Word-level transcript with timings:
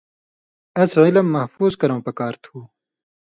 اس 0.81 0.91
علم 1.03 1.27
محفوظ 1.35 1.71
کرؤں 1.81 2.01
پکار 2.07 2.33
تُھو۔ 2.43 2.57